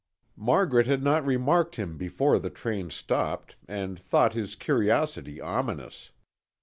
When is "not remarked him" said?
1.03-1.95